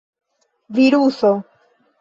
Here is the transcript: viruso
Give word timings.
viruso 0.73 1.31